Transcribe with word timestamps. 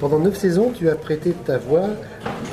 Pendant 0.00 0.18
neuf 0.18 0.36
saisons, 0.36 0.72
tu 0.74 0.88
as 0.88 0.96
prêté 0.96 1.32
ta 1.32 1.58
voix 1.58 1.88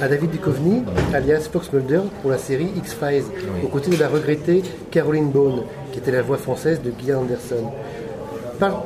à 0.02 0.08
David 0.08 0.32
Duchovny, 0.32 0.84
alias 1.14 1.50
Fox 1.52 1.72
Mulder, 1.74 2.02
pour 2.22 2.32
la 2.32 2.38
série 2.38 2.70
X-Files, 2.78 3.24
aux 3.64 3.68
côtés 3.68 3.92
de 3.92 3.98
la 3.98 4.08
regrettée 4.08 4.64
Caroline 4.92 5.32
Bone, 5.32 5.64
qui 5.92 6.00
était 6.00 6.12
la 6.12 6.22
voix 6.22 6.38
française 6.38 6.82
de 6.82 6.92
Gillian 6.98 7.22
Anderson. 7.22 7.72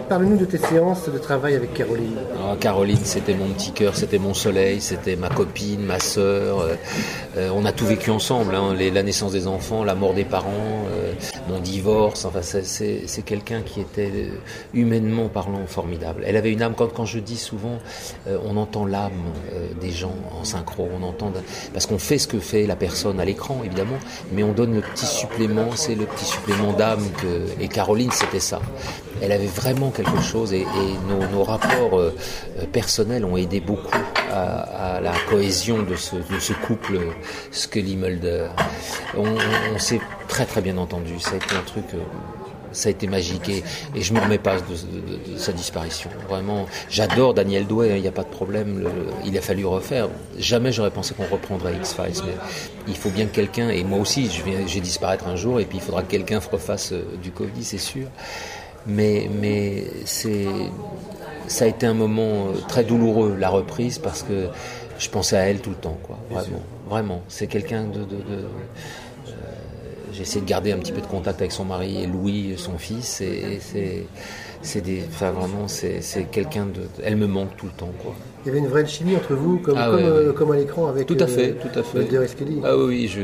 Parle-nous 0.07 0.37
de 0.37 0.45
tes 0.45 0.57
séances 0.57 1.09
de 1.09 1.17
travail 1.17 1.53
avec 1.53 1.73
Caroline. 1.73 2.15
Ah, 2.39 2.55
Caroline, 2.57 3.03
c'était 3.03 3.33
mon 3.33 3.49
petit 3.49 3.73
cœur, 3.73 3.93
c'était 3.97 4.19
mon 4.19 4.33
soleil, 4.33 4.79
c'était 4.79 5.17
ma 5.17 5.27
copine, 5.27 5.81
ma 5.81 5.99
sœur. 5.99 6.61
Euh, 6.61 6.75
euh, 7.35 7.49
on 7.53 7.65
a 7.65 7.73
tout 7.73 7.85
vécu 7.85 8.09
ensemble, 8.09 8.55
hein, 8.55 8.73
la 8.73 9.03
naissance 9.03 9.33
des 9.33 9.47
enfants, 9.47 9.83
la 9.83 9.93
mort 9.93 10.13
des 10.13 10.23
parents, 10.23 10.85
euh, 10.89 10.94
mon 11.49 11.59
divorce. 11.59 12.25
Enfin, 12.25 12.41
c'est 12.41 13.25
quelqu'un 13.25 13.61
qui 13.61 13.81
était 13.81 14.29
humainement 14.73 15.27
parlant 15.29 15.65
formidable. 15.67 16.23
Elle 16.25 16.37
avait 16.37 16.51
une 16.51 16.61
âme. 16.61 16.73
Quand, 16.75 16.91
quand 16.91 17.05
je 17.05 17.19
dis 17.19 17.37
souvent, 17.37 17.79
on 18.27 18.57
entend 18.57 18.85
l'âme 18.85 19.11
des 19.79 19.91
gens 19.91 20.15
en 20.39 20.43
synchro, 20.43 20.87
on 20.93 21.03
entend 21.03 21.31
parce 21.73 21.85
qu'on 21.85 21.99
fait 21.99 22.17
ce 22.17 22.27
que 22.27 22.39
fait 22.39 22.65
la 22.65 22.75
personne 22.75 23.19
à 23.19 23.25
l'écran, 23.25 23.61
évidemment, 23.63 23.97
mais 24.31 24.43
on 24.43 24.51
donne 24.51 24.73
le 24.73 24.81
petit 24.81 25.05
supplément. 25.05 25.71
C'est 25.75 25.95
le 25.95 26.05
petit 26.05 26.25
supplément 26.25 26.73
d'âme 26.73 27.05
que 27.21 27.61
et 27.61 27.67
Caroline, 27.67 28.11
c'était 28.11 28.39
ça 28.39 28.61
elle 29.21 29.31
avait 29.31 29.45
vraiment 29.45 29.91
quelque 29.91 30.21
chose 30.21 30.53
et, 30.53 30.65
nos, 31.31 31.43
rapports 31.43 31.99
euh, 31.99 32.15
euh, 32.59 32.65
personnels 32.71 33.23
ont 33.25 33.37
aidé 33.37 33.59
beaucoup 33.59 33.97
à, 34.31 34.74
la 35.01 35.13
cohésion 35.29 35.83
de 35.83 35.95
ce, 35.95 36.53
couple 36.53 36.99
Scully-Mulder. 37.51 38.47
On, 39.17 39.77
s'est 39.79 40.01
très 40.27 40.45
très 40.45 40.61
bien 40.61 40.77
entendu, 40.77 41.19
ça 41.19 41.31
a 41.31 41.35
été 41.35 41.55
un 41.55 41.61
truc... 41.61 41.85
Euh, 41.93 41.99
ça 42.75 42.89
a 42.89 42.91
été 42.91 43.07
magique 43.07 43.47
et, 43.47 43.63
je 43.95 44.11
ne 44.11 44.19
me 44.19 44.23
remets 44.23 44.37
pas 44.37 44.57
de, 44.57 45.37
sa 45.37 45.53
disparition. 45.53 46.09
Vraiment, 46.27 46.65
j'adore 46.89 47.33
Daniel 47.33 47.65
Douai, 47.65 47.91
hein, 47.91 47.95
il 47.95 48.01
n'y 48.01 48.07
a 48.07 48.11
pas 48.11 48.23
de 48.23 48.29
problème. 48.29 48.85
il 49.25 49.37
a 49.37 49.41
fallu 49.41 49.65
refaire. 49.65 50.09
Jamais 50.37 50.73
j'aurais 50.73 50.91
pensé 50.91 51.13
qu'on 51.13 51.25
reprendrait 51.25 51.73
X-Files, 51.75 52.21
mais 52.25 52.33
il 52.87 52.97
faut 52.97 53.09
bien 53.11 53.27
que 53.27 53.33
quelqu'un, 53.33 53.69
et 53.69 53.85
moi 53.85 53.99
aussi, 53.99 54.29
je 54.29 54.43
vais, 54.43 54.81
disparaître 54.81 55.25
un 55.27 55.37
jour, 55.37 55.61
et 55.61 55.65
puis 55.65 55.77
il 55.77 55.81
faudra 55.81 56.03
que 56.03 56.11
quelqu'un 56.11 56.39
refasse 56.51 56.93
du 57.23 57.31
Covid, 57.31 57.63
c'est 57.63 57.77
sûr. 57.77 58.07
Mais, 58.87 59.29
mais 59.41 59.85
c'est, 60.05 60.45
ça 61.47 61.65
a 61.65 61.67
été 61.67 61.85
un 61.85 61.93
moment 61.93 62.49
euh, 62.49 62.59
très 62.67 62.83
douloureux, 62.83 63.35
la 63.37 63.49
reprise, 63.49 63.97
parce 63.97 64.21
que 64.21 64.47
je 64.97 65.09
pensais 65.09 65.37
à 65.37 65.41
elle 65.41 65.59
tout 65.59 65.71
le 65.71 65.75
temps, 65.75 65.97
quoi. 66.03 66.17
Vraiment, 66.29 66.61
vraiment. 66.87 67.21
C'est 67.27 67.47
quelqu'un 67.47 67.85
de, 67.85 67.99
de, 67.99 68.15
de 68.15 68.21
euh, 68.31 69.31
j'ai 70.13 70.21
essayé 70.21 70.41
de 70.41 70.47
garder 70.47 70.71
un 70.71 70.77
petit 70.77 70.91
peu 70.91 71.01
de 71.01 71.07
contact 71.07 71.41
avec 71.41 71.51
son 71.51 71.65
mari 71.65 72.01
et 72.01 72.07
Louis, 72.07 72.55
son 72.57 72.77
fils, 72.77 73.21
et, 73.21 73.59
c'est, 73.59 74.07
c'est 74.61 74.81
des, 74.81 75.03
enfin 75.07 75.31
vraiment, 75.31 75.67
c'est, 75.67 76.01
c'est 76.01 76.25
quelqu'un 76.25 76.65
de, 76.65 76.87
elle 77.03 77.17
me 77.17 77.27
manque 77.27 77.55
tout 77.57 77.65
le 77.65 77.73
temps, 77.73 77.91
quoi. 78.01 78.15
Il 78.45 78.49
y 78.49 78.51
avait 78.51 78.59
une 78.59 78.67
vraie 78.67 78.85
chimie 78.85 79.15
entre 79.15 79.33
vous, 79.33 79.57
comme, 79.57 79.75
ah 79.75 79.89
euh, 79.89 80.31
comme, 80.31 80.51
à 80.51 80.55
l'écran 80.55 80.87
avec 80.87 81.07
tout 81.07 81.17
à 81.19 81.25
fait, 81.25 81.49
euh, 81.49 81.55
tout 81.59 81.79
à 81.79 81.81
fait. 81.81 82.07
Ah 82.63 82.77
oui, 82.77 83.07
je, 83.07 83.21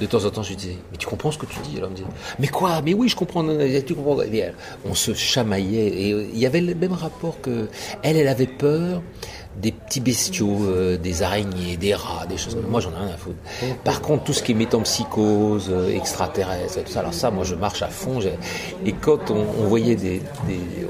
de 0.00 0.06
temps 0.08 0.24
en 0.24 0.30
temps, 0.30 0.42
je 0.42 0.48
lui 0.48 0.56
disais, 0.56 0.76
mais 0.90 0.96
tu 0.96 1.06
comprends 1.06 1.30
ce 1.30 1.36
que 1.36 1.44
tu 1.44 1.58
dis? 1.60 1.76
Alors 1.76 1.90
me 1.90 1.96
disait, 1.96 2.08
mais 2.38 2.48
quoi? 2.48 2.80
Mais 2.82 2.94
oui, 2.94 3.10
je 3.10 3.16
comprends. 3.16 3.44
Tu 3.44 3.94
comprends 3.94 4.16
On 4.86 4.94
se 4.94 5.12
chamaillait 5.12 5.88
et 5.88 6.08
il 6.10 6.38
y 6.38 6.46
avait 6.46 6.62
le 6.62 6.74
même 6.74 6.94
rapport 6.94 7.40
que 7.42 7.68
elle, 8.02 8.16
elle 8.16 8.28
avait 8.28 8.46
peur 8.46 9.02
des 9.56 9.72
petits 9.72 10.00
bestiaux, 10.00 10.64
euh, 10.64 10.96
des 10.96 11.22
araignées, 11.22 11.76
des 11.76 11.94
rats, 11.94 12.26
des 12.26 12.38
choses. 12.38 12.56
Moi, 12.68 12.80
j'en 12.80 12.90
ai 12.92 12.96
rien 12.96 13.14
à 13.14 13.16
foutre. 13.16 13.36
Par 13.84 14.00
contre, 14.00 14.24
tout 14.24 14.32
ce 14.32 14.42
qui 14.42 14.52
est 14.52 14.54
métempsychose, 14.54 15.68
euh, 15.70 15.94
extraterrestre, 15.94 16.82
tout 16.84 16.90
ça, 16.90 17.00
alors 17.00 17.12
ça, 17.12 17.30
moi, 17.30 17.44
je 17.44 17.54
marche 17.54 17.82
à 17.82 17.88
fond. 17.88 18.18
Et 18.86 18.92
quand 18.92 19.30
on, 19.30 19.44
voyait 19.66 19.96
des, 19.96 20.22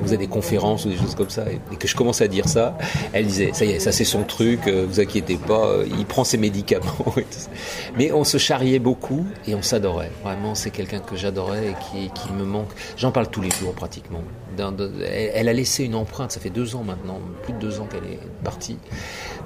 on 0.01 0.05
faisait 0.05 0.17
des 0.17 0.29
conférences 0.29 0.85
ou 0.85 0.91
des 0.91 0.97
choses 0.97 1.15
comme 1.15 1.31
ça, 1.31 1.45
et, 1.51 1.77
que 1.77 1.89
je 1.89 1.97
commençais 1.97 2.25
à 2.25 2.29
dire 2.29 2.49
ça, 2.49 2.79
elle 3.13 3.27
disait, 3.27 3.51
ça 3.53 3.65
y 3.65 3.71
est, 3.71 3.72
ça 3.79 3.93
c'est 3.93 4.05
son 4.05 4.25
truc, 4.25 4.61
euh, 4.67 4.87
vous 4.89 5.01
inquiétez 5.01 5.37
pas, 5.37 5.79
il 5.87 6.07
prend 6.07 6.25
ses 6.25 6.39
médicaments. 6.39 7.15
Mais 7.97 8.13
on 8.13 8.25
se 8.25 8.39
charriait 8.39 8.79
beaucoup 8.79 9.27
et 9.47 9.55
on 9.55 9.63
s'adorait. 9.63 10.11
Vraiment, 10.23 10.55
c'est 10.55 10.71
quelqu'un 10.71 11.01
que 11.01 11.17
j'adorais 11.17 11.69
et 11.69 12.09
qui, 12.15 12.33
me 12.33 12.45
manque. 12.45 12.71
J'en 12.97 13.13
parle 13.13 13.29
tous 13.29 13.43
les 13.43 13.51
jours 13.51 13.75
pratiquement. 13.75 14.23
elle 14.59 15.49
a 15.49 15.53
laissé 15.53 15.85
une 15.85 15.95
empreinte, 15.95 16.33
ça 16.33 16.41
fait 16.41 16.51
deux 16.51 16.77
ans 16.77 16.83
maintenant, 16.83 17.21
plus 17.43 17.53
de 17.53 17.59
deux 17.59 17.81
ans 17.81 17.87
qu'elle 17.87 18.05
est 18.05 18.19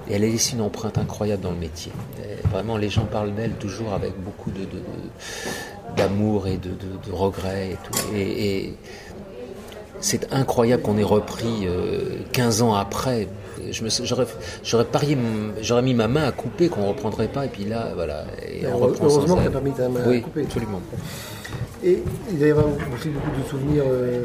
et 0.09 0.14
elle 0.14 0.25
a 0.25 0.28
laissé 0.28 0.54
une 0.54 0.62
empreinte 0.62 0.98
incroyable 0.98 1.43
dans 1.43 1.50
le 1.50 1.58
métier. 1.58 1.93
vraiment, 2.50 2.76
les 2.76 2.88
gens 2.88 3.04
parlent 3.04 3.34
d'elle 3.34 3.53
toujours 3.53 3.93
avec 3.93 4.12
beaucoup 4.20 4.50
d'amour 5.97 6.47
et 6.47 6.56
de, 6.56 6.70
de, 6.70 7.12
regrets 7.12 7.70
et 7.70 7.76
tout. 7.82 7.98
Et, 8.14 8.75
c'est 10.00 10.32
incroyable 10.32 10.82
qu'on 10.82 10.98
ait 10.98 11.04
repris 11.04 11.66
15 12.32 12.60
euh, 12.60 12.64
ans 12.64 12.74
après. 12.74 13.28
j'aurais, 13.70 14.26
j'aurais 14.62 14.84
parié, 14.84 15.16
j'aurais 15.60 15.82
mis 15.82 15.94
ma 15.94 16.08
main 16.08 16.24
à 16.24 16.32
couper 16.32 16.68
qu'on 16.68 16.82
ne 16.82 16.88
reprendrait 16.88 17.28
pas, 17.28 17.46
et 17.46 17.48
puis 17.48 17.64
là, 17.64 17.88
voilà. 17.94 18.24
Et 18.48 18.66
on 18.66 18.80
heureusement 18.80 19.36
que 19.36 19.44
tu 19.44 19.50
pas 19.50 19.60
mis 19.60 19.72
ta 19.72 19.88
main 19.88 20.00
à 20.00 20.20
couper. 20.20 20.42
Absolument. 20.42 20.80
Et 21.84 22.02
il 22.32 22.38
va 22.38 22.46
y 22.46 22.50
avoir 22.50 22.66
aussi 22.66 23.10
beaucoup 23.10 23.30
de 23.40 23.48
souvenirs 23.48 23.84
euh, 23.86 24.24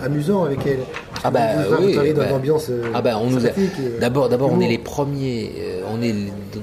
amusants 0.00 0.44
avec 0.44 0.64
elle. 0.66 0.80
Ah 1.24 1.30
bah 1.30 1.40
oui. 1.80 1.94
dans 2.12 2.22
bah, 2.22 2.28
euh, 2.70 2.82
ah 2.94 3.02
bah 3.02 3.18
on 3.20 3.30
nous 3.30 3.46
a... 3.46 3.50
D'abord, 3.98 4.28
d'abord 4.28 4.52
on 4.52 4.60
est 4.60 4.68
les 4.68 4.78
premiers, 4.78 5.52
euh, 5.58 5.79
on 5.92 6.02
est 6.02 6.14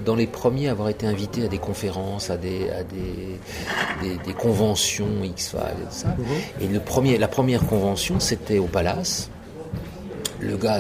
dans 0.06 0.16
les 0.16 0.28
premiers 0.28 0.68
à 0.70 0.72
avoir 0.72 0.90
été 0.90 1.06
invités 1.06 1.44
à 1.44 1.48
des 1.48 1.58
conférences, 1.58 2.30
à 2.30 2.38
des, 2.38 2.70
à 2.70 2.84
des, 2.84 4.18
des, 4.26 4.34
conventions 4.34 5.24
X-Files 5.24 5.60
et 5.60 5.92
ça. 5.94 6.08
Mhm. 6.08 6.26
Et 6.62 6.68
le 6.68 6.80
premier, 6.80 7.18
la 7.18 7.28
première 7.28 7.66
convention, 7.66 8.20
c'était 8.20 8.60
au 8.60 8.68
Palace. 8.68 9.30
Le 10.40 10.56
gars, 10.56 10.80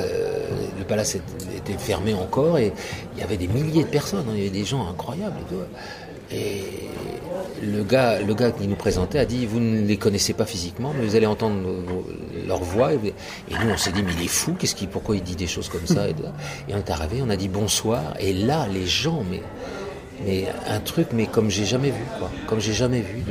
le 0.77 0.83
Palace 0.83 1.15
était 1.15 1.77
fermé 1.77 2.13
encore 2.13 2.57
et 2.57 2.71
il 3.15 3.19
y 3.19 3.23
avait 3.23 3.37
des 3.37 3.47
milliers 3.47 3.83
de 3.83 3.89
personnes. 3.89 4.25
Hein. 4.29 4.33
il 4.33 4.39
y 4.39 4.47
avait 4.47 4.57
des 4.57 4.65
gens 4.65 4.87
incroyables 4.87 5.37
et 5.41 5.53
tout. 5.53 5.61
Et 6.31 6.63
le 7.61 7.83
gars, 7.83 8.19
le 8.21 8.33
gars 8.33 8.51
qui 8.51 8.67
nous 8.67 8.75
présentait 8.75 9.19
a 9.19 9.25
dit 9.25 9.45
Vous 9.45 9.59
ne 9.59 9.81
les 9.85 9.97
connaissez 9.97 10.33
pas 10.33 10.45
physiquement, 10.45 10.93
mais 10.97 11.05
vous 11.05 11.15
allez 11.15 11.25
entendre 11.25 11.57
leur 12.47 12.63
voix. 12.63 12.93
Et, 12.93 12.99
nous, 13.49 13.71
on 13.71 13.77
s'est 13.77 13.91
dit 13.91 14.03
Mais 14.03 14.13
il 14.17 14.25
est 14.25 14.29
fou, 14.29 14.55
qu'est-ce 14.57 14.75
qui, 14.75 14.87
pourquoi 14.87 15.15
il 15.15 15.23
dit 15.23 15.35
des 15.35 15.47
choses 15.47 15.69
comme 15.69 15.85
ça 15.85 16.07
Et, 16.07 16.13
on 16.73 16.77
est 16.77 16.89
arrivé, 16.89 17.21
on 17.21 17.29
a 17.29 17.35
dit 17.35 17.49
bonsoir. 17.49 18.01
Et 18.19 18.33
là, 18.33 18.67
les 18.71 18.85
gens, 18.85 19.23
mais, 19.29 19.41
mais 20.25 20.47
un 20.67 20.79
truc, 20.79 21.07
mais 21.13 21.25
comme 21.25 21.49
j'ai 21.49 21.65
jamais 21.65 21.91
vu, 21.91 22.03
quoi. 22.19 22.29
Comme 22.47 22.59
j'ai 22.59 22.73
jamais 22.73 23.01
vu. 23.01 23.23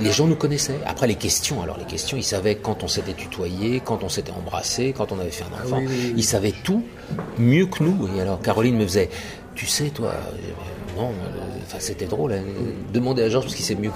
les 0.00 0.12
gens 0.12 0.26
nous 0.26 0.36
connaissaient. 0.36 0.78
Après, 0.86 1.06
les 1.06 1.16
questions, 1.16 1.62
alors 1.62 1.78
les 1.78 1.84
questions, 1.84 2.16
ils 2.16 2.24
savaient 2.24 2.56
quand 2.56 2.82
on 2.82 2.88
s'était 2.88 3.14
tutoyé, 3.14 3.80
quand 3.84 4.02
on 4.02 4.08
s'était 4.08 4.32
embrassé, 4.32 4.94
quand 4.96 5.12
on 5.12 5.18
avait 5.18 5.30
fait 5.30 5.44
un 5.44 5.64
enfant. 5.64 5.82
Ils 6.16 6.24
savaient 6.24 6.54
tout 6.64 6.82
mieux 7.38 7.66
que 7.66 7.82
nous. 7.82 8.08
Et 8.16 8.20
alors, 8.20 8.40
Caroline 8.40 8.76
me 8.76 8.84
faisait 8.84 9.10
Tu 9.54 9.66
sais, 9.66 9.90
toi 9.90 10.12
non, 10.96 11.10
euh, 11.10 11.58
enfin, 11.64 11.78
c'était 11.78 12.06
drôle. 12.06 12.32
Hein. 12.32 12.42
Demandez 12.92 13.22
à 13.22 13.28
Georges 13.28 13.46
parce 13.46 13.54
qu'il 13.54 13.64
sait 13.64 13.74
mieux. 13.74 13.90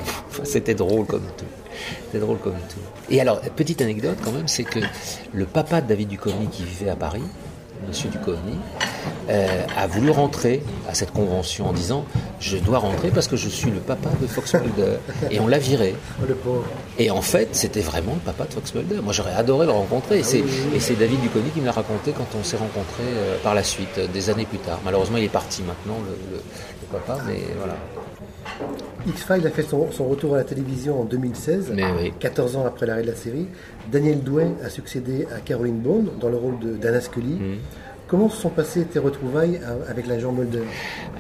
c'était 0.44 0.74
drôle 0.74 1.06
comme 1.06 1.24
tout. 1.36 1.46
C'était 2.06 2.18
drôle 2.18 2.38
comme 2.38 2.58
tout. 2.68 2.80
Et 3.10 3.20
alors, 3.20 3.40
petite 3.40 3.80
anecdote 3.80 4.18
quand 4.22 4.32
même, 4.32 4.48
c'est 4.48 4.64
que 4.64 4.80
le 5.32 5.46
papa 5.46 5.80
de 5.80 5.88
David 5.88 6.08
Duchovny 6.08 6.48
qui 6.48 6.64
vivait 6.64 6.90
à 6.90 6.96
Paris, 6.96 7.22
Monsieur 7.88 8.10
Duchovny, 8.10 8.58
euh, 9.30 9.64
a 9.76 9.86
voulu 9.86 10.10
rentrer 10.10 10.62
à 10.88 10.94
cette 10.94 11.12
convention 11.12 11.66
en 11.68 11.72
disant 11.72 12.04
je 12.40 12.58
dois 12.58 12.78
rentrer 12.78 13.10
parce 13.10 13.28
que 13.28 13.36
je 13.36 13.48
suis 13.48 13.70
le 13.70 13.78
papa 13.78 14.10
de 14.20 14.26
Fox 14.26 14.54
Mulder 14.54 14.96
et 15.30 15.40
on 15.40 15.46
l'a 15.46 15.58
viré. 15.58 15.94
Oh, 16.20 16.62
et 16.98 17.10
en 17.10 17.22
fait, 17.22 17.48
c'était 17.52 17.80
vraiment 17.80 18.14
le 18.14 18.20
papa 18.20 18.44
de 18.44 18.52
Fox 18.52 18.74
Mulder. 18.74 19.00
Moi, 19.02 19.12
j'aurais 19.12 19.32
adoré 19.34 19.66
le 19.66 19.72
rencontrer. 19.72 20.18
Et 20.18 20.22
ah 20.22 20.78
c'est 20.78 20.98
David 20.98 21.20
Duchovny 21.20 21.50
qui 21.50 21.60
me 21.60 21.66
l'a 21.66 21.72
raconté 21.72 22.12
quand 22.12 22.26
on 22.38 22.44
s'est 22.44 22.56
rencontrés 22.56 23.02
euh, 23.06 23.36
par 23.42 23.54
la 23.54 23.62
suite, 23.62 24.00
des 24.12 24.30
années 24.30 24.46
plus 24.46 24.58
tard. 24.58 24.80
Malheureusement, 24.84 25.16
il 25.16 25.24
est 25.24 25.28
parti 25.28 25.62
maintenant, 25.62 25.98
le, 26.06 26.38
papa, 26.90 27.18
mais 27.26 27.40
voilà. 27.56 27.76
X-Files 29.06 29.46
a 29.46 29.50
fait 29.50 29.62
son, 29.62 29.86
retour 30.08 30.34
à 30.34 30.38
la 30.38 30.44
télévision 30.44 31.00
en 31.00 31.04
2016, 31.04 31.72
14 32.18 32.56
ans 32.56 32.66
après 32.66 32.86
l'arrêt 32.86 33.02
de 33.02 33.08
la 33.08 33.14
série. 33.14 33.46
Daniel 33.90 34.20
Douin 34.20 34.52
a 34.64 34.68
succédé 34.68 35.26
à 35.34 35.40
Caroline 35.40 35.78
Bond 35.78 36.06
dans 36.20 36.28
le 36.28 36.36
rôle 36.36 36.58
d'Anna 36.78 37.00
Scully. 37.00 37.34
Mm. 37.34 37.58
Comment 38.10 38.28
se 38.28 38.40
sont 38.40 38.50
passées 38.50 38.84
tes 38.86 38.98
retrouvailles 38.98 39.60
avec 39.88 40.08
l'agent 40.08 40.32
Mulder? 40.32 40.64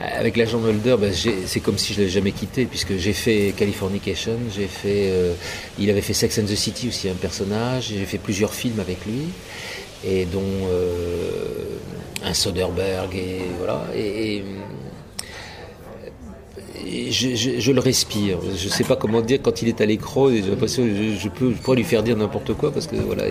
Avec 0.00 0.36
l'agent 0.36 0.58
Mulder, 0.58 0.96
ben, 1.00 1.12
c'est 1.12 1.60
comme 1.60 1.78
si 1.78 1.92
je 1.92 2.00
ne 2.00 2.04
l'avais 2.04 2.12
jamais 2.12 2.32
quitté, 2.32 2.64
puisque 2.64 2.96
j'ai 2.96 3.12
fait 3.12 3.54
Californication, 3.56 4.32
j'ai 4.52 4.66
fait, 4.66 5.08
euh, 5.10 5.34
il 5.78 5.88
avait 5.88 6.00
fait 6.00 6.14
Sex 6.14 6.40
and 6.40 6.46
the 6.46 6.56
City 6.56 6.88
aussi, 6.88 7.08
un 7.08 7.14
personnage, 7.14 7.92
j'ai 7.96 8.04
fait 8.06 8.18
plusieurs 8.18 8.52
films 8.52 8.80
avec 8.80 9.06
lui, 9.06 9.28
et 10.04 10.24
dont 10.24 10.42
euh, 10.42 11.76
un 12.24 12.34
Soderbergh, 12.34 13.14
et 13.14 13.42
voilà. 13.58 13.84
et 13.94 14.42
je, 16.86 17.72
le 17.72 17.80
respire. 17.80 18.38
Je 18.56 18.66
ne 18.66 18.70
sais 18.70 18.84
pas 18.84 18.96
comment 18.96 19.20
dire 19.20 19.40
quand 19.42 19.62
il 19.62 19.68
est 19.68 19.80
à 19.80 19.86
l'écran. 19.86 20.30
J'ai 20.30 20.42
l'impression 20.42 20.82
que 20.84 21.14
je, 21.18 21.28
peux, 21.28 21.50
pourrais 21.50 21.76
lui 21.76 21.84
faire 21.84 22.02
dire 22.02 22.16
n'importe 22.16 22.54
quoi 22.54 22.72
parce 22.72 22.86
que 22.86 22.96
voilà, 22.96 23.24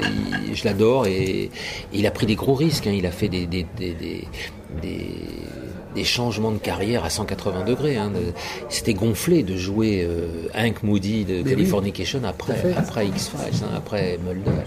je 0.53 0.63
l'adore 0.63 1.07
et, 1.07 1.49
il 1.93 2.05
a 2.05 2.11
pris 2.11 2.25
des 2.25 2.35
gros 2.35 2.53
risques. 2.53 2.87
Hein. 2.87 2.93
Il 2.95 3.05
a 3.05 3.11
fait 3.11 3.29
des, 3.29 3.45
des, 3.45 3.65
changements 6.03 6.51
de 6.51 6.57
carrière 6.57 7.03
à 7.05 7.09
180 7.09 7.65
degrés. 7.65 7.97
Hein. 7.97 8.11
C'était 8.69 8.93
gonflé 8.93 9.43
de 9.43 9.55
jouer 9.55 10.05
euh, 10.07 10.47
Hank 10.55 10.83
Moody 10.83 11.25
de 11.25 11.41
Californication 11.41 12.21
après, 12.25 12.73
après 12.75 13.07
X-Files, 13.07 13.63
hein, 13.63 13.73
après 13.75 14.19
Mulder. 14.25 14.63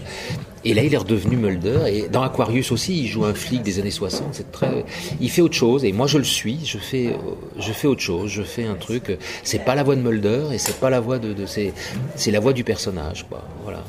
Et 0.65 0.73
là, 0.73 0.83
il 0.83 0.93
est 0.93 0.97
redevenu 0.97 1.35
Mulder. 1.35 1.79
Et 1.87 2.07
dans 2.07 2.21
Aquarius 2.21 2.71
aussi, 2.71 3.01
il 3.01 3.07
joue 3.07 3.25
un 3.25 3.33
flic 3.33 3.63
des 3.63 3.79
années 3.79 3.91
60. 3.91 4.29
C'est 4.31 4.51
très, 4.51 4.85
il 5.19 5.29
fait 5.29 5.41
autre 5.41 5.55
chose. 5.55 5.83
Et 5.83 5.91
moi, 5.91 6.07
je 6.07 6.17
le 6.17 6.23
suis. 6.23 6.59
Je 6.65 6.77
fais, 6.77 7.15
je 7.59 7.71
fais 7.71 7.87
autre 7.87 8.01
chose. 8.01 8.29
Je 8.29 8.43
fais 8.43 8.65
un 8.65 8.75
truc. 8.75 9.17
C'est 9.43 9.65
pas 9.65 9.75
la 9.75 9.83
voix 9.83 9.95
de 9.95 10.01
Mulder 10.01 10.45
et 10.53 10.57
c'est 10.57 10.79
pas 10.79 10.89
la 10.89 10.99
voix 10.99 11.19
de, 11.19 11.33
de 11.33 11.45
c'est, 11.45 11.73
c'est 12.15 12.31
la 12.31 12.39
voix 12.39 12.53
du 12.53 12.63
personnage, 12.63 13.25
quoi. 13.27 13.43
Voilà. 13.63 13.83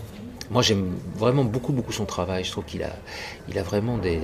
Moi, 0.51 0.63
j'aime 0.63 0.93
vraiment 1.17 1.45
beaucoup, 1.45 1.73
beaucoup 1.73 1.93
son 1.93 2.05
travail. 2.05 2.45
Je 2.45 2.51
trouve 2.51 2.65
qu'il 2.65 2.83
a, 2.83 2.93
il 3.49 3.59
a 3.59 3.63
vraiment 3.63 3.97
des, 3.97 4.21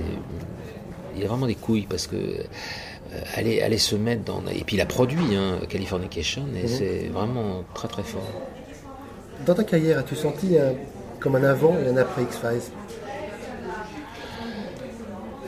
il 1.15 1.23
a 1.23 1.27
vraiment 1.27 1.47
des 1.47 1.55
couilles 1.55 1.87
parce 1.89 2.07
que 2.07 2.15
euh, 2.15 3.21
aller, 3.35 3.61
aller 3.61 3.77
se 3.77 3.95
mettre 3.95 4.23
dans. 4.23 4.41
Et 4.51 4.63
puis 4.63 4.75
il 4.77 4.81
a 4.81 4.85
produit 4.85 5.35
hein, 5.35 5.59
Californication 5.69 6.45
et 6.55 6.63
mhm. 6.63 6.67
c'est 6.67 7.09
vraiment 7.11 7.63
très 7.73 7.87
très 7.87 8.03
fort. 8.03 8.31
Dans 9.45 9.55
ta 9.55 9.63
carrière, 9.63 9.99
as-tu 9.99 10.15
senti 10.15 10.55
comme 11.19 11.35
un 11.35 11.43
avant 11.43 11.75
et 11.79 11.89
un 11.89 11.97
après 11.97 12.23
X-Files? 12.23 12.71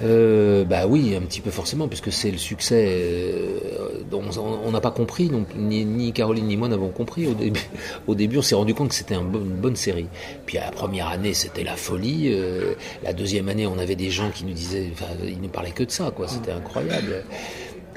Euh, 0.03 0.65
bah 0.65 0.85
oui, 0.87 1.15
un 1.15 1.21
petit 1.21 1.39
peu 1.39 1.51
forcément, 1.51 1.87
puisque 1.87 2.11
c'est 2.11 2.31
le 2.31 2.37
succès 2.37 2.85
euh, 2.89 3.82
on 4.13 4.71
n'a 4.71 4.81
pas 4.81 4.91
compris, 4.91 5.27
donc 5.27 5.47
ni, 5.55 6.13
Caroline 6.13 6.47
ni 6.47 6.57
moi 6.57 6.67
n'avons 6.67 6.89
compris 6.89 7.27
au 7.27 7.33
début. 7.33 8.37
On 8.37 8.41
s'est 8.41 8.55
rendu 8.55 8.73
compte 8.73 8.89
que 8.89 8.95
c'était 8.95 9.15
une 9.15 9.29
bonne 9.29 9.75
série. 9.75 10.07
Puis 10.45 10.57
la 10.57 10.71
première 10.71 11.07
année, 11.07 11.33
c'était 11.33 11.63
la 11.63 11.75
folie. 11.75 12.29
Euh, 12.31 12.73
la 13.03 13.13
deuxième 13.13 13.49
année, 13.49 13.67
on 13.67 13.77
avait 13.77 13.95
des 13.95 14.09
gens 14.09 14.29
qui 14.31 14.45
nous 14.45 14.53
disaient, 14.53 14.91
ils 15.25 15.41
ne 15.41 15.47
parlaient 15.47 15.71
que 15.71 15.83
de 15.83 15.91
ça, 15.91 16.11
quoi. 16.11 16.27
C'était 16.27 16.51
incroyable. 16.51 17.23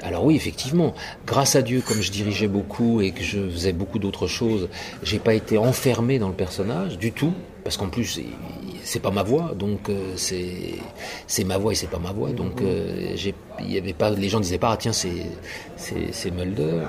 Alors 0.03 0.25
oui, 0.25 0.35
effectivement, 0.35 0.93
grâce 1.25 1.55
à 1.55 1.61
Dieu, 1.61 1.81
comme 1.85 2.01
je 2.01 2.11
dirigeais 2.11 2.47
beaucoup 2.47 3.01
et 3.01 3.11
que 3.11 3.23
je 3.23 3.49
faisais 3.49 3.73
beaucoup 3.73 3.99
d'autres 3.99 4.27
choses, 4.27 4.69
j'ai 5.03 5.19
pas 5.19 5.33
été 5.33 5.57
enfermé 5.57 6.19
dans 6.19 6.27
le 6.27 6.35
personnage 6.35 6.97
du 6.97 7.11
tout, 7.11 7.33
parce 7.63 7.77
qu'en 7.77 7.89
plus 7.89 8.19
c'est 8.87 9.01
pas 9.01 9.11
ma 9.11 9.23
voix, 9.23 9.53
donc 9.53 9.89
euh, 9.89 10.13
c'est 10.15 10.75
c'est 11.27 11.43
ma 11.43 11.57
voix 11.57 11.73
et 11.73 11.75
c'est 11.75 11.89
pas 11.89 11.99
ma 11.99 12.13
voix, 12.13 12.31
donc 12.31 12.61
euh, 12.61 13.15
il 13.59 13.71
y 13.71 13.77
avait 13.77 13.93
pas, 13.93 14.09
les 14.11 14.29
gens 14.29 14.39
disaient 14.39 14.57
pas 14.57 14.71
ah 14.71 14.77
tiens 14.77 14.93
c'est 14.93 15.27
c'est 15.75 16.31
Mulder. 16.31 16.87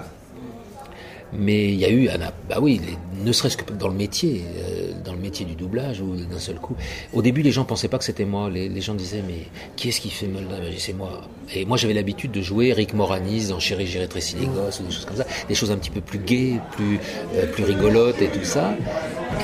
Mais 1.33 1.69
il 1.69 1.79
y 1.79 1.85
a 1.85 1.91
eu, 1.91 2.09
bah 2.49 2.57
oui, 2.61 2.81
ne 3.25 3.33
serait-ce 3.33 3.57
que 3.57 3.73
dans 3.73 3.89
le 3.89 3.95
métier, 3.95 4.43
euh, 4.57 4.93
dans 5.05 5.13
le 5.13 5.19
métier 5.19 5.45
du 5.45 5.55
doublage, 5.55 6.01
ou 6.01 6.17
d'un 6.17 6.39
seul 6.39 6.57
coup. 6.57 6.77
Au 7.13 7.23
début, 7.23 7.43
les 7.43 7.51
gens 7.51 7.65
pensaient 7.65 7.89
pas 7.89 7.99
que 7.99 8.05
c'était 8.05 8.25
moi. 8.25 8.49
Les, 8.49 8.81
gens 8.81 8.95
disaient, 8.95 9.23
mais 9.27 9.47
qui 9.77 9.89
est-ce 9.89 10.01
qui 10.01 10.11
fait 10.11 10.27
Mulder 10.27 10.57
C'est 10.79 10.93
moi. 10.93 11.23
Et 11.55 11.65
moi, 11.65 11.77
j'avais 11.77 11.95
l'habitude 11.95 12.31
de 12.31 12.41
jouer 12.41 12.73
Rick 12.73 12.95
Moranis 12.95 13.49
dans 13.49 13.59
Chérie, 13.59 13.87
j'ai 13.87 13.99
rétréci 13.99 14.37
les 14.37 14.47
gosses, 14.47 14.81
ou 14.81 14.85
des 14.85 14.91
choses 14.91 15.05
comme 15.05 15.17
ça. 15.17 15.27
Des 15.49 15.55
choses 15.55 15.71
un 15.71 15.77
petit 15.77 15.91
peu 15.91 16.01
plus 16.01 16.19
gaies, 16.19 16.61
plus, 16.73 16.99
euh, 17.35 17.47
plus 17.47 17.65
rigolotes 17.65 18.23
et 18.23 18.29
tout 18.29 18.45
ça. 18.45 18.75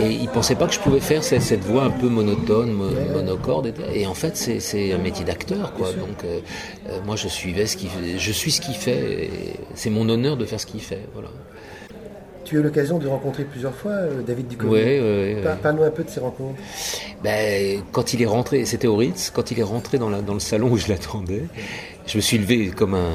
Et 0.01 0.11
ils 0.11 0.29
pensaient 0.29 0.55
pas 0.55 0.67
que 0.67 0.75
je 0.75 0.81
pouvais 0.81 1.01
faire 1.01 1.23
cette, 1.23 1.43
cette 1.43 1.65
voix 1.65 1.85
un 1.85 1.91
peu 1.91 2.09
monotone, 2.09 2.73
monocorde. 3.13 3.73
Et, 3.95 4.07
en 4.07 4.15
fait, 4.15 4.37
c'est 4.37 4.93
un 4.93 4.99
métier 4.99 5.25
d'acteur, 5.25 5.73
quoi. 5.75 5.93
Donc, 5.93 6.25
euh, 6.25 6.41
moi, 7.05 7.17
je 7.17 7.29
suivais 7.29 7.67
ce 7.67 7.77
qu'il 7.77 7.91
Je 8.17 8.33
suis 8.33 8.53
ce 8.53 8.61
qu'il 8.61 8.75
fait. 8.75 9.31
C'est 9.75 9.91
mon 9.91 10.09
honneur 10.09 10.37
de 10.37 10.45
faire 10.45 10.61
ce 10.61 10.67
qu'il 10.67 10.81
fait. 10.81 11.07
Voilà. 11.13 11.29
Tu 12.45 12.57
as 12.57 12.61
eu 12.61 12.63
l'occasion 12.63 12.99
de 12.99 13.09
rencontrer 13.09 13.45
plusieurs 13.45 13.75
fois 13.75 13.93
euh, 13.93 14.23
David 14.23 14.49
Duchovny. 14.49 14.71
Oui, 14.71 15.01
oui, 15.01 15.35
oui. 15.37 15.43
Parle-nous 15.63 15.85
un 15.85 15.91
peu 15.91 16.05
de 16.05 16.11
ces 16.11 16.21
rencontres. 16.21 16.59
Ben, 17.23 17.83
quand 17.91 18.13
il 18.13 18.23
est 18.23 18.27
rentré, 18.27 18.65
c'était 18.67 18.87
au 18.87 18.97
Ritz, 18.97 19.31
quand 19.35 19.51
il 19.51 19.59
est 19.59 19.65
rentré 19.65 19.99
dans, 19.99 20.11
la, 20.11 20.21
dans 20.21 20.35
le 20.35 20.41
salon 20.41 20.71
où 20.71 20.77
je 20.77 20.89
l'attendais, 20.89 21.45
je 22.07 22.17
me 22.17 22.23
suis 22.23 22.37
levé 22.39 22.69
comme 22.69 22.95
un, 22.95 23.13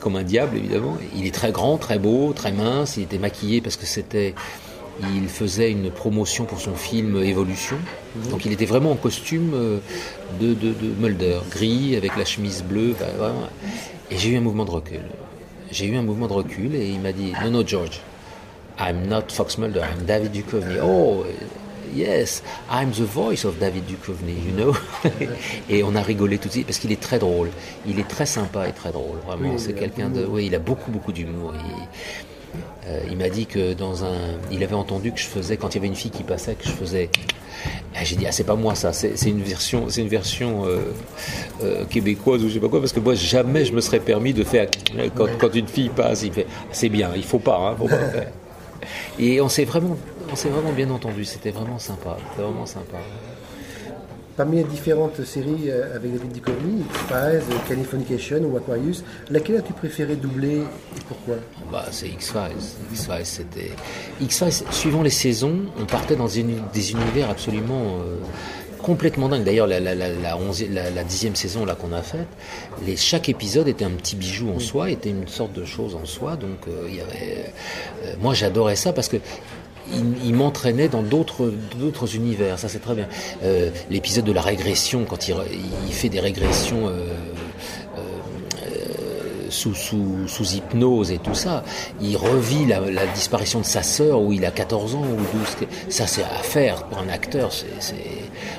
comme 0.00 0.16
un 0.16 0.22
diable, 0.22 0.56
évidemment. 0.56 0.96
Il 1.14 1.26
est 1.26 1.34
très 1.34 1.52
grand, 1.52 1.76
très 1.76 1.98
beau, 1.98 2.32
très 2.32 2.52
mince, 2.52 2.96
il 2.96 3.02
était 3.02 3.18
maquillé 3.18 3.60
parce 3.60 3.76
que 3.76 3.86
c'était... 3.86 4.34
Il 5.00 5.26
faisait 5.28 5.72
une 5.72 5.90
promotion 5.90 6.44
pour 6.44 6.60
son 6.60 6.74
film 6.76 7.20
Évolution. 7.20 7.76
Mhm. 8.14 8.30
Donc 8.30 8.44
il 8.44 8.52
était 8.52 8.64
vraiment 8.64 8.92
en 8.92 8.96
costume 8.96 9.50
euh, 9.52 9.78
de, 10.40 10.54
de, 10.54 10.68
de 10.68 10.94
Mulder, 11.00 11.40
gris, 11.50 11.96
avec 11.96 12.16
la 12.16 12.24
chemise 12.24 12.62
bleue. 12.62 12.94
Et 14.12 14.16
j'ai 14.16 14.30
eu 14.30 14.36
un 14.36 14.40
mouvement 14.40 14.64
de 14.64 14.70
recul. 14.70 15.00
J'ai 15.72 15.86
eu 15.86 15.96
un 15.96 16.02
mouvement 16.02 16.28
de 16.28 16.32
recul 16.32 16.76
et 16.76 16.88
il 16.88 17.00
m'a 17.00 17.10
dit, 17.10 17.32
non, 17.42 17.50
non, 17.50 17.66
George, 17.66 18.00
I'm 18.78 19.08
not 19.08 19.30
Fox 19.30 19.56
Mulder, 19.58 19.82
I'm 19.82 20.04
David 20.04 20.32
Duchovny. 20.32 20.78
Oh, 20.82 21.24
yes, 21.92 22.42
I'm 22.68 22.90
the 22.92 23.04
voice 23.04 23.44
of 23.44 23.60
David 23.60 23.86
Duchovny, 23.86 24.44
you 24.44 24.52
know. 24.52 24.76
et 25.68 25.82
on 25.84 25.94
a 25.94 26.02
rigolé 26.02 26.38
tout 26.38 26.48
de 26.48 26.52
suite 26.52 26.66
parce 26.66 26.78
qu'il 26.78 26.92
est 26.92 27.00
très 27.00 27.18
drôle. 27.18 27.50
Il 27.86 28.00
est 28.00 28.08
très 28.08 28.26
sympa 28.26 28.68
et 28.68 28.72
très 28.72 28.90
drôle, 28.90 29.18
vraiment. 29.26 29.56
c'est 29.58 29.74
quelqu'un 29.74 30.08
de. 30.08 30.24
Oui, 30.24 30.46
il 30.46 30.54
a 30.54 30.58
beaucoup, 30.58 30.90
beaucoup 30.90 31.12
d'humour. 31.12 31.54
Il, 31.54 32.58
euh, 32.88 33.00
il 33.10 33.16
m'a 33.16 33.28
dit 33.28 33.46
que 33.46 33.74
dans 33.74 34.04
un. 34.04 34.38
Il 34.50 34.64
avait 34.64 34.74
entendu 34.74 35.12
que 35.12 35.20
je 35.20 35.26
faisais, 35.26 35.56
quand 35.56 35.70
il 35.70 35.74
y 35.76 35.78
avait 35.78 35.88
une 35.88 35.96
fille 35.96 36.10
qui 36.10 36.24
passait, 36.24 36.54
que 36.54 36.64
je 36.64 36.72
faisais. 36.72 37.10
Ah, 37.94 38.02
j'ai 38.02 38.16
dit, 38.16 38.26
ah, 38.26 38.32
c'est 38.32 38.44
pas 38.44 38.56
moi 38.56 38.74
ça, 38.74 38.92
c'est 38.92 39.14
une 39.24 39.42
version, 39.42 39.88
c'est 39.88 40.00
une 40.00 40.08
version 40.08 40.66
euh, 40.66 40.80
euh, 41.62 41.84
québécoise 41.84 42.42
ou 42.42 42.48
je 42.48 42.54
sais 42.54 42.60
pas 42.60 42.68
quoi, 42.68 42.80
parce 42.80 42.92
que 42.92 42.98
moi, 42.98 43.14
jamais 43.14 43.64
je 43.64 43.72
me 43.72 43.80
serais 43.80 44.00
permis 44.00 44.34
de 44.34 44.42
faire. 44.42 44.68
Quand, 45.14 45.28
quand 45.38 45.54
une 45.54 45.68
fille 45.68 45.90
passe, 45.90 46.24
il 46.24 46.32
fait, 46.32 46.46
c'est 46.72 46.88
bien, 46.88 47.12
il 47.14 47.22
faut 47.22 47.38
pas, 47.38 47.56
hein, 47.56 47.76
faut 47.78 47.86
pas 47.86 48.08
faire. 48.10 48.32
Et 49.18 49.40
on 49.40 49.48
s'est 49.48 49.64
vraiment, 49.64 49.96
on 50.30 50.36
s'est 50.36 50.48
vraiment 50.48 50.72
bien 50.72 50.90
entendu. 50.90 51.24
C'était 51.24 51.50
vraiment 51.50 51.78
sympa. 51.78 52.16
C'était 52.30 52.42
vraiment 52.42 52.66
sympa. 52.66 52.98
Parmi 54.36 54.56
les 54.56 54.64
différentes 54.64 55.24
séries 55.24 55.70
euh, 55.70 55.94
avec 55.94 56.12
David 56.12 56.32
Duchovny, 56.32 56.80
X-Files, 56.80 57.42
Californication 57.68 58.38
ou 58.40 58.56
Aquarius, 58.56 59.04
laquelle 59.30 59.58
as-tu 59.58 59.72
préféré 59.74 60.16
doubler 60.16 60.56
et 60.56 61.00
pourquoi? 61.06 61.36
Bah, 61.70 61.84
C'est 61.92 62.08
X-Files. 62.08 62.50
X-Files, 62.92 63.26
c'était. 63.26 63.70
X-Files, 64.20 64.66
suivant 64.72 65.02
les 65.02 65.10
saisons, 65.10 65.60
on 65.80 65.84
partait 65.84 66.16
dans 66.16 66.26
des 66.26 66.90
univers 66.90 67.30
absolument. 67.30 68.00
Euh, 68.00 68.16
complètement 68.84 69.30
dingue. 69.30 69.44
D'ailleurs, 69.44 69.66
la, 69.66 69.80
la, 69.80 69.94
la, 69.94 71.04
dixième 71.04 71.34
saison 71.34 71.64
là 71.64 71.74
qu'on 71.74 71.92
a 71.92 72.02
faite, 72.02 72.28
les, 72.86 72.96
chaque 72.96 73.28
épisode 73.30 73.66
était 73.66 73.84
un 73.84 73.90
petit 73.90 74.14
bijou 74.14 74.50
en 74.50 74.60
soi, 74.60 74.90
était 74.90 75.08
une 75.08 75.26
sorte 75.26 75.54
de 75.54 75.64
chose 75.64 75.94
en 75.94 76.04
soi. 76.04 76.36
Donc, 76.36 76.68
euh, 76.68 76.86
il 76.88 76.96
y 76.96 77.00
avait, 77.00 77.46
euh, 78.04 78.12
moi, 78.20 78.34
j'adorais 78.34 78.76
ça 78.76 78.92
parce 78.92 79.08
que 79.08 79.16
il, 80.24 80.34
m'entraînait 80.34 80.88
dans 80.88 81.02
d'autres 81.02 81.52
d'autres 81.78 82.14
univers. 82.14 82.58
Ça, 82.58 82.68
c'est 82.68 82.78
très 82.78 82.94
bien. 82.94 83.08
Euh, 83.42 83.70
l'épisode 83.90 84.24
de 84.24 84.32
la 84.32 84.42
régression, 84.42 85.04
quand 85.04 85.28
il, 85.28 85.34
il 85.86 85.92
fait 85.92 86.08
des 86.08 86.20
régressions 86.20 86.90
sous, 89.54 89.74
sous, 89.74 90.26
sous, 90.26 90.54
hypnose 90.54 91.10
et 91.10 91.18
tout 91.18 91.34
ça. 91.34 91.64
Il 92.00 92.16
revit 92.16 92.66
la, 92.66 92.80
la, 92.80 93.06
disparition 93.06 93.60
de 93.60 93.64
sa 93.64 93.82
sœur 93.82 94.20
où 94.20 94.32
il 94.32 94.44
a 94.44 94.50
14 94.50 94.94
ans 94.94 95.02
ou 95.02 95.38
12. 95.38 95.68
Ça, 95.88 96.06
c'est 96.06 96.22
à 96.22 96.42
faire 96.42 96.84
pour 96.84 96.98
un 96.98 97.08
acteur. 97.08 97.50
C'est, 97.52 97.94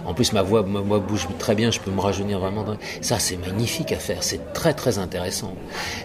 En 0.06 0.13
plus, 0.13 0.33
ma 0.33 0.42
voix, 0.42 0.63
ma 0.63 0.80
voix 0.80 1.00
bouge 1.00 1.27
très 1.39 1.56
bien, 1.56 1.71
je 1.71 1.80
peux 1.80 1.92
me 1.92 2.00
rajeunir 2.00 2.39
vraiment. 2.39 2.65
Ça, 3.01 3.19
c'est 3.19 3.38
magnifique 3.38 3.92
à 3.92 3.97
faire. 3.97 4.24
C'est 4.24 4.53
très, 4.53 4.74
très 4.74 4.97
intéressant. 4.97 5.53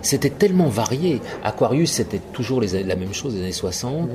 C'était 0.03 0.31
tellement 0.31 0.69
varié. 0.69 1.21
Aquarius, 1.45 1.93
c'était 1.93 2.21
toujours 2.33 2.61
les, 2.61 2.83
la 2.83 2.97
même 2.97 3.15
chose, 3.15 3.35
les 3.35 3.43
années 3.43 3.53
60. 3.53 4.11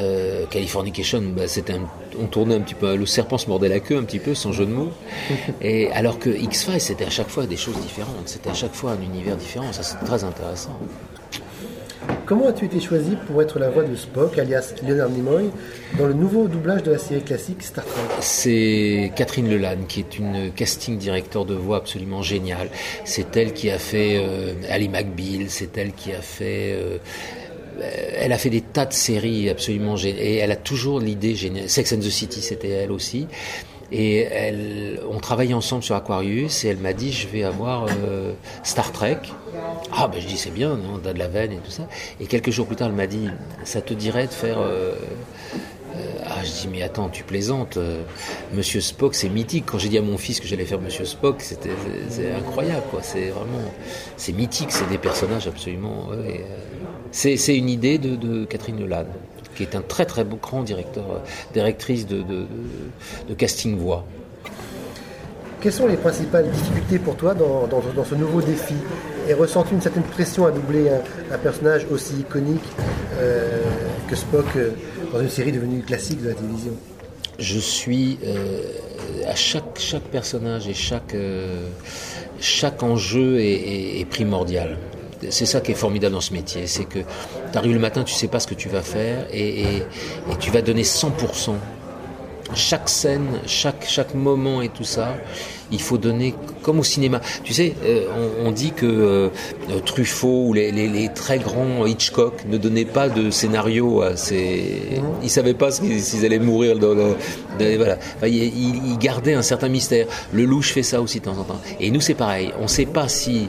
Euh, 0.00 0.46
Californication, 0.46 1.22
bah, 1.36 1.46
c'était 1.46 1.74
on 2.20 2.26
tournait 2.26 2.54
un 2.54 2.60
petit 2.60 2.74
peu, 2.74 2.96
le 2.96 3.06
serpent 3.06 3.38
se 3.38 3.48
mordait 3.48 3.68
la 3.68 3.80
queue 3.80 3.96
un 3.96 4.04
petit 4.04 4.18
peu, 4.18 4.34
sans 4.34 4.52
jeu 4.52 4.66
de 4.66 4.70
mots. 4.70 4.90
Et 5.60 5.90
alors 5.92 6.18
que 6.18 6.30
X-Files, 6.30 6.80
c'était 6.80 7.04
à 7.04 7.10
chaque 7.10 7.28
fois 7.28 7.46
des 7.46 7.56
choses 7.56 7.78
différentes. 7.80 8.26
C'était 8.26 8.50
à 8.50 8.54
chaque 8.54 8.74
fois 8.74 8.92
un 8.92 9.02
univers 9.02 9.36
différent. 9.36 9.72
Ça, 9.72 9.82
c'est 9.82 9.96
très 10.04 10.13
intéressant. 10.22 10.78
Comment 12.26 12.48
as-tu 12.48 12.66
été 12.66 12.80
choisi 12.80 13.16
pour 13.26 13.42
être 13.42 13.58
la 13.58 13.70
voix 13.70 13.82
de 13.82 13.94
Spock, 13.94 14.38
alias 14.38 14.74
Leonard 14.86 15.10
Nimoy, 15.10 15.50
dans 15.98 16.06
le 16.06 16.14
nouveau 16.14 16.48
doublage 16.48 16.82
de 16.82 16.92
la 16.92 16.98
série 16.98 17.22
classique 17.22 17.62
Star 17.62 17.84
Trek? 17.84 18.02
C'est 18.20 19.12
Catherine 19.16 19.48
Lelanne, 19.48 19.86
qui 19.86 20.00
est 20.00 20.18
une 20.18 20.50
casting 20.52 20.96
directeur 20.96 21.44
de 21.44 21.54
voix 21.54 21.78
absolument 21.78 22.22
géniale. 22.22 22.68
C'est 23.04 23.36
elle 23.36 23.52
qui 23.52 23.70
a 23.70 23.78
fait 23.78 24.22
euh, 24.22 24.54
Ali 24.70 24.88
McBeal, 24.88 25.48
c'est 25.48 25.76
elle 25.76 25.92
qui 25.92 26.12
a 26.12 26.20
fait... 26.20 26.72
Euh, 26.72 26.98
elle 28.16 28.32
a 28.32 28.38
fait 28.38 28.50
des 28.50 28.60
tas 28.60 28.86
de 28.86 28.92
séries 28.92 29.50
absolument 29.50 29.96
géniales. 29.96 30.22
Et 30.22 30.36
elle 30.36 30.52
a 30.52 30.56
toujours 30.56 31.00
l'idée 31.00 31.34
géniale. 31.34 31.68
Sex 31.68 31.92
and 31.92 31.98
the 31.98 32.10
City, 32.10 32.40
c'était 32.40 32.68
elle 32.68 32.92
aussi. 32.92 33.26
Et 33.96 34.26
on 35.08 35.20
travaillait 35.20 35.54
ensemble 35.54 35.84
sur 35.84 35.94
Aquarius 35.94 36.64
et 36.64 36.68
elle 36.68 36.78
m'a 36.78 36.92
dit 36.92 37.12
je 37.12 37.28
vais 37.28 37.44
avoir 37.44 37.86
euh, 37.86 38.32
Star 38.64 38.90
Trek. 38.90 39.18
Ah 39.92 40.08
ben 40.08 40.20
je 40.20 40.26
dis 40.26 40.36
c'est 40.36 40.50
bien, 40.50 40.76
on 40.92 41.08
a 41.08 41.12
de 41.12 41.18
la 41.18 41.28
veine 41.28 41.52
et 41.52 41.58
tout 41.58 41.70
ça. 41.70 41.86
Et 42.18 42.26
quelques 42.26 42.50
jours 42.50 42.66
plus 42.66 42.74
tard 42.74 42.88
elle 42.88 42.94
m'a 42.94 43.06
dit 43.06 43.28
ça 43.62 43.80
te 43.80 43.94
dirait 43.94 44.26
de 44.26 44.32
faire 44.32 44.58
euh, 44.58 44.94
euh, 45.94 45.98
ah, 46.26 46.42
je 46.42 46.62
dis, 46.62 46.68
mais 46.72 46.82
attends, 46.82 47.08
tu 47.08 47.22
plaisantes. 47.22 47.78
Monsieur 48.52 48.80
Spock, 48.80 49.14
c'est 49.14 49.28
mythique. 49.28 49.66
Quand 49.66 49.78
j'ai 49.78 49.88
dit 49.88 49.98
à 49.98 50.02
mon 50.02 50.18
fils 50.18 50.40
que 50.40 50.48
j'allais 50.48 50.64
faire 50.64 50.80
Monsieur 50.80 51.04
Spock, 51.04 51.36
c'était 51.40 51.70
incroyable, 52.36 52.82
quoi. 52.90 52.98
C'est 53.00 53.28
vraiment, 53.28 53.62
c'est 54.16 54.32
mythique. 54.32 54.72
C'est 54.72 54.88
des 54.88 54.98
personnages 54.98 55.46
absolument. 55.46 56.08
c'est 57.12 57.56
une 57.56 57.68
idée 57.68 57.98
de, 57.98 58.16
de 58.16 58.44
Catherine 58.44 58.80
Lelanne 58.80 59.06
qui 59.54 59.62
est 59.62 59.74
un 59.74 59.82
très 59.82 60.04
très 60.04 60.24
grand 60.24 60.62
directeur, 60.62 61.22
directrice 61.52 62.06
de, 62.06 62.22
de, 62.22 63.34
casting 63.34 63.76
voix. 63.78 64.04
quelles 65.60 65.72
sont 65.72 65.86
les 65.86 65.96
principales 65.96 66.50
difficultés 66.50 66.98
pour 66.98 67.16
toi 67.16 67.34
dans, 67.34 67.66
dans, 67.66 68.04
ce 68.04 68.14
nouveau 68.14 68.40
défi 68.40 68.74
Et 69.28 69.34
ressens-tu 69.34 69.74
une 69.74 69.80
certaine 69.80 70.02
pression 70.02 70.46
à 70.46 70.50
doubler 70.50 70.90
un, 71.32 71.38
personnage 71.38 71.86
aussi 71.90 72.14
iconique 72.20 72.64
euh, 73.18 73.62
que 74.08 74.16
Spock 74.16 74.46
euh, 74.56 74.70
dans 75.12 75.20
une 75.20 75.30
série 75.30 75.52
devenue 75.52 75.82
classique 75.82 76.22
de 76.22 76.28
la 76.28 76.34
télévision? 76.34 76.72
Je 77.38 77.58
suis 77.58 78.18
à 79.26 79.34
chaque, 79.34 79.78
chaque 79.78 80.04
personnage 80.04 80.68
et 80.68 80.74
chaque, 80.74 81.16
chaque 82.38 82.82
enjeu 82.84 83.40
est 83.40 84.08
primordial 84.08 84.76
c'est 85.30 85.46
ça 85.46 85.60
qui 85.60 85.72
est 85.72 85.76
formidable 85.76 86.14
dans 86.14 86.20
ce 86.20 86.32
métier, 86.32 86.66
c'est 86.66 86.84
que 86.84 87.00
tu 87.00 87.58
arrives 87.58 87.74
le 87.74 87.80
matin, 87.80 88.04
tu 88.04 88.14
sais 88.14 88.28
pas 88.28 88.40
ce 88.40 88.46
que 88.46 88.54
tu 88.54 88.68
vas 88.68 88.82
faire 88.82 89.26
et, 89.32 89.82
tu 90.40 90.50
vas 90.50 90.62
donner 90.62 90.82
100%. 90.82 91.54
Chaque 92.54 92.88
scène, 92.88 93.40
chaque, 93.46 93.86
chaque 93.88 94.14
moment 94.14 94.60
et 94.60 94.68
tout 94.68 94.84
ça, 94.84 95.16
il 95.72 95.80
faut 95.80 95.98
donner 95.98 96.34
comme 96.62 96.78
au 96.78 96.84
cinéma. 96.84 97.20
Tu 97.42 97.54
sais, 97.54 97.74
euh, 97.84 98.06
on, 98.44 98.52
dit 98.52 98.72
que 98.72 98.86
euh, 98.86 99.28
Truffaut 99.84 100.48
ou 100.48 100.52
les, 100.52 101.10
très 101.14 101.38
grands 101.38 101.86
Hitchcock 101.86 102.44
ne 102.46 102.58
donnaient 102.58 102.84
pas 102.84 103.08
de 103.08 103.30
scénario 103.30 104.02
à 104.02 104.16
ces... 104.16 105.00
Ils 105.22 105.30
savaient 105.30 105.54
pas 105.54 105.70
s'ils 105.70 106.24
allaient 106.24 106.38
mourir. 106.38 106.78
Dans 106.78 106.94
le, 106.94 107.16
voilà. 107.76 107.96
ils, 108.26 108.98
gardaient 108.98 109.34
un 109.34 109.42
certain 109.42 109.68
mystère. 109.68 110.06
Le 110.32 110.44
louche 110.44 110.72
fait 110.72 110.82
ça 110.82 111.00
aussi 111.00 111.20
de 111.20 111.24
temps 111.24 111.38
en 111.38 111.44
temps. 111.44 111.60
Et 111.80 111.90
nous, 111.90 112.00
c'est 112.00 112.14
pareil. 112.14 112.52
On 112.60 112.64
ne 112.64 112.68
sait 112.68 112.86
pas 112.86 113.08
si 113.08 113.48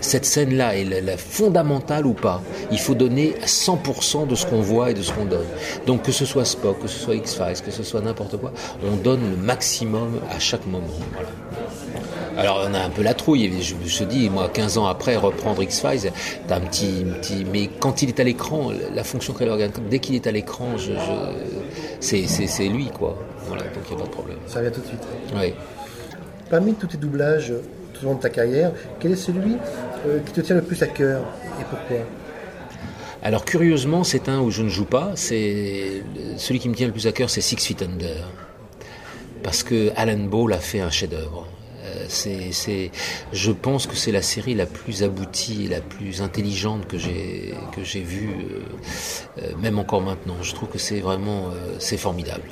cette 0.00 0.24
scène-là 0.24 0.76
est 0.76 0.84
la, 0.84 1.16
fondamentale 1.16 2.06
ou 2.06 2.12
pas? 2.12 2.42
Il 2.70 2.78
faut 2.78 2.94
donner 2.94 3.34
100% 3.44 4.26
de 4.26 4.34
ce 4.34 4.46
qu'on 4.46 4.60
voit 4.60 4.90
et 4.90 4.94
de 4.94 5.02
ce 5.02 5.12
qu'on 5.12 5.24
donne. 5.24 5.46
Donc 5.86 6.02
que 6.02 6.12
ce 6.12 6.24
soit 6.24 6.44
Spock, 6.44 6.80
que 6.80 6.88
ce 6.88 6.98
soit 6.98 7.14
X-Files, 7.14 7.62
que 7.64 7.70
ce 7.70 7.82
soit 7.82 8.00
n'importe 8.00 8.36
quoi, 8.36 8.52
on 8.84 8.96
donne 8.96 9.20
le 9.30 9.36
maximum 9.36 10.20
à 10.30 10.38
chaque 10.38 10.66
moment. 10.66 10.86
Alors 12.36 12.66
on 12.68 12.74
a 12.74 12.78
un 12.78 12.90
peu 12.90 13.02
la 13.02 13.14
trouille, 13.14 13.50
je 13.60 13.74
me 13.74 13.86
suis 13.86 14.06
dit, 14.06 14.30
moi 14.30 14.48
15 14.48 14.78
ans 14.78 14.86
après, 14.86 15.16
reprendre 15.16 15.62
X-Files, 15.62 16.12
t'as 16.48 16.56
un 16.56 16.60
petit, 16.60 17.04
petit... 17.20 17.44
Mais 17.50 17.68
quand 17.80 18.02
il 18.02 18.08
est 18.08 18.20
à 18.20 18.24
l'écran, 18.24 18.70
la 18.94 19.04
fonction 19.04 19.34
qu'elle 19.34 19.50
organise, 19.50 19.74
dès 19.90 19.98
qu'il 19.98 20.14
est 20.14 20.26
à 20.26 20.32
l'écran, 20.32 20.76
je, 20.78 20.92
c'est 22.00 22.68
lui, 22.68 22.86
quoi. 22.86 23.18
Voilà, 23.46 23.64
donc 23.64 23.82
il 23.90 23.96
n'y 23.96 24.00
a 24.00 24.04
pas 24.04 24.08
de 24.08 24.14
problème. 24.14 24.38
Ça 24.46 24.60
vient 24.60 24.70
tout 24.70 24.80
de 24.80 24.86
suite. 24.86 25.02
Oui. 25.34 25.52
Parmi 26.48 26.74
tous 26.74 26.86
tes 26.86 26.98
doublages, 26.98 27.52
de 28.02 28.20
ta 28.20 28.30
carrière, 28.30 28.72
quel 28.98 29.12
est 29.12 29.16
celui 29.16 29.56
euh, 30.06 30.20
qui 30.20 30.32
te 30.32 30.40
tient 30.40 30.56
le 30.56 30.62
plus 30.62 30.82
à 30.82 30.86
cœur 30.86 31.22
et 31.60 31.64
pourquoi? 31.64 31.98
Alors 33.22 33.44
curieusement, 33.44 34.02
c'est 34.02 34.28
un 34.28 34.40
où 34.40 34.50
je 34.50 34.62
ne 34.62 34.68
joue 34.68 34.86
pas. 34.86 35.12
C'est 35.14 36.02
celui 36.38 36.58
qui 36.58 36.68
me 36.70 36.74
tient 36.74 36.86
le 36.86 36.92
plus 36.92 37.06
à 37.06 37.12
cœur, 37.12 37.28
c'est 37.28 37.42
Six 37.42 37.56
Feet 37.56 37.82
Under, 37.82 38.26
parce 39.42 39.62
que 39.62 39.90
Alan 39.96 40.24
Ball 40.24 40.52
a 40.54 40.58
fait 40.58 40.80
un 40.80 40.90
chef-d'œuvre. 40.90 41.46
Euh, 41.84 42.06
c'est, 42.08 42.90
je 43.32 43.52
pense 43.52 43.86
que 43.86 43.96
c'est 43.96 44.12
la 44.12 44.22
série 44.22 44.54
la 44.54 44.66
plus 44.66 45.02
aboutie, 45.02 45.68
la 45.68 45.80
plus 45.80 46.22
intelligente 46.22 46.86
que 46.88 46.98
j'ai 46.98 47.54
que 47.72 47.84
j'ai 47.84 48.00
vue, 48.00 48.30
euh, 49.38 49.52
même 49.60 49.78
encore 49.78 50.00
maintenant. 50.00 50.36
Je 50.42 50.54
trouve 50.54 50.68
que 50.70 50.78
c'est 50.78 51.00
vraiment 51.00 51.50
c'est 51.78 51.98
formidable. 51.98 52.48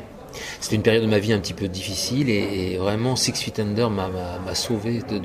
C'était 0.61 0.77
une 0.77 0.83
période 0.83 1.03
de 1.03 1.09
ma 1.09 1.19
vie 1.19 1.33
un 1.33 1.39
petit 1.39 1.55
peu 1.55 1.69
difficile 1.69 2.31
et, 2.31 2.77
vraiment 2.79 3.17
Six 3.17 3.33
Feet 3.33 3.61
Under 3.61 3.91
m'a 3.91 4.55
sauvé 4.55 5.01
de, 5.09 5.21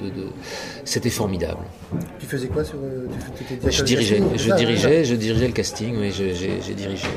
C'était 0.85 1.09
formidable. 1.09 1.63
Tu 2.19 2.25
faisais 2.25 2.47
quoi 2.47 2.63
sur 2.63 2.77
euh, 2.83 3.07
Je 3.69 3.83
dirigeais, 3.83 4.21
je 4.35 4.53
dirigeais, 4.53 5.05
je 5.05 5.15
dirigeais 5.15 5.47
le 5.47 5.53
casting, 5.53 5.95
oui, 5.97 6.11
j'ai 6.11 6.73
dirigé. 6.73 7.07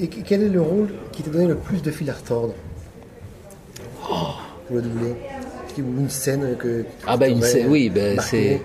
Et 0.00 0.08
quel 0.08 0.42
est 0.42 0.48
le 0.48 0.62
rôle 0.62 0.88
qui 1.12 1.22
t'a 1.22 1.30
donné 1.30 1.46
le 1.46 1.56
plus 1.56 1.82
de 1.82 1.90
fil 1.90 2.08
à 2.08 2.14
retordre? 2.14 2.54
Oh. 4.10 4.14
Pour 4.66 4.76
le 4.76 4.82
doubler 4.82 5.14
une 5.80 6.08
scène 6.08 6.56
que 6.58 6.84
ah 7.06 7.16
bah 7.16 7.28
une 7.28 7.42
scène, 7.42 7.68
oui 7.68 7.88
bah, 7.88 8.20
c'est 8.20 8.60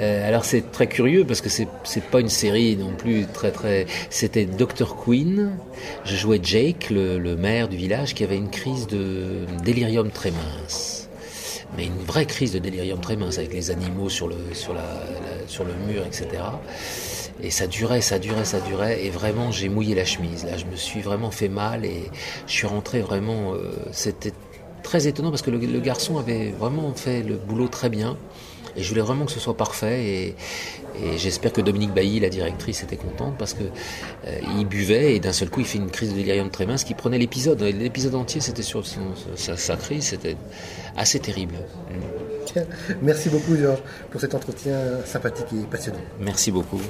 euh, 0.00 0.28
alors 0.28 0.44
c'est 0.44 0.70
très 0.70 0.86
curieux 0.86 1.24
parce 1.24 1.40
que 1.40 1.48
c'est 1.48 1.68
c'est 1.84 2.02
pas 2.02 2.20
une 2.20 2.28
série 2.28 2.76
non 2.76 2.92
plus 2.96 3.26
très 3.26 3.50
très 3.50 3.86
c'était 4.10 4.46
Dr 4.46 4.96
Queen 4.96 5.50
je 6.04 6.16
jouais 6.16 6.40
Jake 6.42 6.90
le, 6.90 7.18
le, 7.18 7.36
maire 7.36 7.68
du 7.68 7.76
village 7.76 8.14
qui 8.14 8.24
avait 8.24 8.36
une 8.36 8.50
crise 8.50 8.86
de 8.86 9.46
délirium 9.64 10.10
très 10.10 10.30
mince 10.30 11.08
mais 11.76 11.86
une 11.86 12.04
vraie 12.06 12.26
crise 12.26 12.52
de 12.52 12.58
délirium 12.58 13.00
très 13.00 13.16
mince 13.16 13.38
avec 13.38 13.52
les 13.52 13.70
animaux 13.70 14.08
sur 14.08 14.28
le 14.28 14.36
sur 14.52 14.74
la, 14.74 14.86
sur 15.46 15.64
le 15.64 15.72
mur 15.86 16.04
etc 16.06 16.42
et 17.42 17.50
ça 17.50 17.66
durait, 17.66 18.00
ça 18.00 18.18
durait, 18.18 18.44
ça 18.44 18.60
durait, 18.60 19.04
et 19.04 19.10
vraiment 19.10 19.52
j'ai 19.52 19.68
mouillé 19.68 19.94
la 19.94 20.04
chemise. 20.04 20.44
Là, 20.44 20.56
je 20.56 20.64
me 20.64 20.76
suis 20.76 21.00
vraiment 21.00 21.30
fait 21.30 21.48
mal 21.48 21.84
et 21.84 22.10
je 22.46 22.52
suis 22.52 22.66
rentré 22.66 23.00
vraiment. 23.00 23.54
Euh, 23.54 23.72
c'était 23.92 24.32
très 24.88 25.06
étonnant 25.06 25.28
parce 25.28 25.42
que 25.42 25.50
le, 25.50 25.80
garçon 25.80 26.16
avait 26.16 26.50
vraiment 26.50 26.94
fait 26.94 27.22
le 27.22 27.36
boulot 27.36 27.68
très 27.68 27.90
bien. 27.90 28.16
Et 28.74 28.82
je 28.82 28.88
voulais 28.88 29.02
vraiment 29.02 29.26
que 29.26 29.32
ce 29.32 29.40
soit 29.40 29.56
parfait. 29.56 30.04
Et, 30.04 30.34
j'espère 31.16 31.52
que 31.52 31.60
Dominique 31.60 31.92
Bailly, 31.92 32.20
la 32.20 32.30
directrice, 32.30 32.82
était 32.82 32.96
contente 32.96 33.34
parce 33.38 33.52
que 33.52 33.62
euh, 33.62 34.58
il 34.58 34.66
buvait 34.66 35.14
et 35.14 35.20
d'un 35.20 35.32
seul 35.32 35.48
coup 35.48 35.60
il 35.60 35.66
fait 35.66 35.78
une 35.78 35.90
crise 35.90 36.10
de 36.10 36.16
délirium 36.16 36.50
très 36.50 36.66
mince 36.66 36.84
qui 36.84 36.94
prenait 36.94 37.18
l'épisode. 37.18 37.60
L'épisode 37.62 38.14
entier 38.16 38.40
c'était 38.40 38.62
sur 38.62 38.82
sa, 39.36 39.76
crise, 39.76 40.04
c'était 40.04 40.36
assez 40.96 41.20
terrible. 41.20 41.54
Merci 43.02 43.28
beaucoup 43.28 43.56
Georges 43.56 43.82
pour 44.10 44.20
cet 44.20 44.34
entretien 44.34 44.78
sympathique 45.04 45.46
et 45.52 45.66
passionnant. 45.70 46.00
Merci 46.18 46.50
beaucoup. 46.50 46.80